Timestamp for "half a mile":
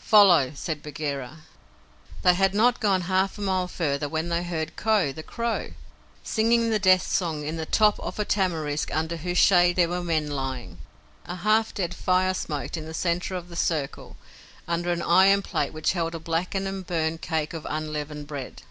3.02-3.68